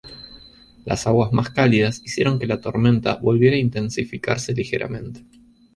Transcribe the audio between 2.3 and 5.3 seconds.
que la tormenta volviera a intensificarse ligeramente.